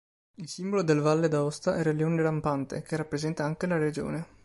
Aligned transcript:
Il 0.37 0.49
simbolo 0.49 0.81
del 0.81 0.99
Valle 0.99 1.27
d'Aosta 1.27 1.77
era 1.77 1.91
il 1.91 1.95
Leone 1.97 2.23
rampante, 2.23 2.81
che 2.81 2.95
rappresenta 2.95 3.43
anche 3.45 3.67
la 3.67 3.77
regione. 3.77 4.25